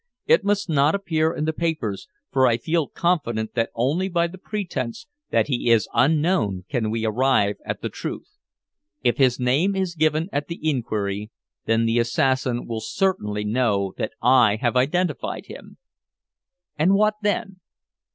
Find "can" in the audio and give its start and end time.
6.69-6.89